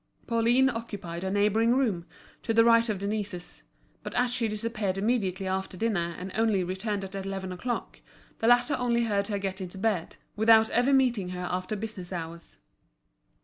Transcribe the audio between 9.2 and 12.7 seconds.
her get into bed, without ever meeting her after business hours.